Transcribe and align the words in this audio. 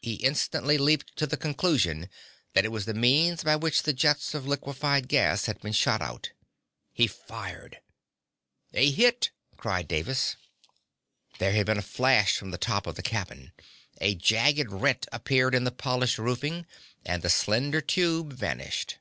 He 0.00 0.14
instantly 0.14 0.78
leaped 0.78 1.14
to 1.16 1.26
the 1.26 1.36
conclusion 1.36 2.08
that 2.54 2.64
it 2.64 2.72
was 2.72 2.86
the 2.86 2.94
means 2.94 3.44
by 3.44 3.56
which 3.56 3.82
the 3.82 3.92
jets 3.92 4.32
of 4.32 4.46
liquified 4.46 5.06
gas 5.06 5.44
had 5.44 5.60
been 5.60 5.74
shot 5.74 6.00
out. 6.00 6.30
He 6.94 7.06
fired. 7.06 7.82
"A 8.72 8.90
hit!" 8.90 9.32
cried 9.58 9.86
Davis. 9.86 10.36
There 11.36 11.52
had 11.52 11.66
been 11.66 11.76
a 11.76 11.82
flash 11.82 12.38
from 12.38 12.52
the 12.52 12.56
top 12.56 12.86
of 12.86 12.94
the 12.94 13.02
cabin. 13.02 13.52
A 14.00 14.14
jagged 14.14 14.72
rent 14.72 15.06
appeared 15.12 15.54
in 15.54 15.64
the 15.64 15.70
polished 15.72 16.16
roofing, 16.16 16.64
and 17.04 17.20
the 17.22 17.28
slender 17.28 17.82
tube 17.82 18.32
vanished. 18.32 18.96